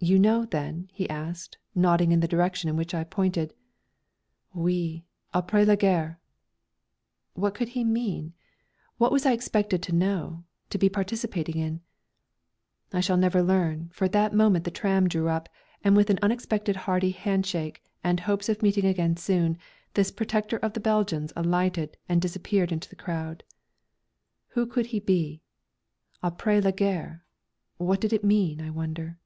[0.00, 3.52] "You know, then?" he asked, nodding in the direction in which I pointed.
[4.56, 5.02] "Oui!
[5.34, 6.20] Après la guerre."
[7.34, 8.32] What could he mean?
[8.98, 11.80] What was I expected to know, to be participating in?
[12.92, 15.48] I shall never learn; for at that moment the tram drew up,
[15.82, 19.58] and with an unexpectedly hearty handshake and hopes of meeting again soon,
[19.94, 23.42] this protector of the Belgians alighted and disappeared into the crowd.
[24.50, 25.42] Who could he be?
[26.22, 27.24] "Après la guerre"
[27.78, 28.60] what did it mean?
[28.60, 29.18] I wonder.